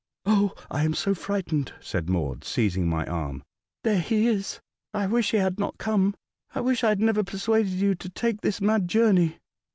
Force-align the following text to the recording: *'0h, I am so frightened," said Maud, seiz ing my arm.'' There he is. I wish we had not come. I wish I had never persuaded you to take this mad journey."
*'0h, 0.25 0.59
I 0.71 0.83
am 0.83 0.95
so 0.95 1.13
frightened," 1.13 1.73
said 1.79 2.09
Maud, 2.09 2.43
seiz 2.43 2.75
ing 2.75 2.89
my 2.89 3.05
arm.'' 3.05 3.43
There 3.83 3.99
he 4.01 4.25
is. 4.25 4.59
I 4.95 5.05
wish 5.05 5.31
we 5.31 5.37
had 5.37 5.59
not 5.59 5.77
come. 5.77 6.15
I 6.55 6.61
wish 6.61 6.83
I 6.83 6.89
had 6.89 6.99
never 7.01 7.23
persuaded 7.23 7.73
you 7.73 7.93
to 7.93 8.09
take 8.09 8.41
this 8.41 8.59
mad 8.61 8.87
journey." 8.87 9.37